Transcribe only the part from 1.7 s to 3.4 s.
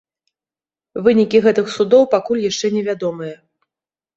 судоў пакуль яшчэ не вядомыя.